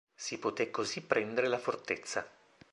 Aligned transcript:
Si 0.15 0.39
poté 0.39 0.71
così 0.71 1.01
prendere 1.03 1.45
la 1.47 1.59
fortezza. 1.59 2.27